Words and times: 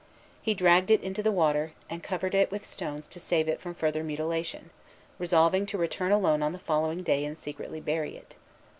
He 0.41 0.55
dragged 0.55 0.89
it 0.89 1.03
into 1.03 1.21
the 1.21 1.31
water, 1.31 1.73
and 1.87 2.01
covered 2.01 2.33
it 2.33 2.49
with 2.49 2.65
stones 2.65 3.07
to 3.09 3.19
save 3.19 3.47
it 3.47 3.61
from 3.61 3.75
further 3.75 4.03
mutilation, 4.03 4.71
resolving 5.19 5.67
to 5.67 5.77
return 5.77 6.11
alone 6.11 6.41
on 6.41 6.53
the 6.53 6.57
following 6.57 7.03
day 7.03 7.23
and 7.23 7.37
secretly 7.37 7.79
bury 7.81 8.17
it. 8.17 8.35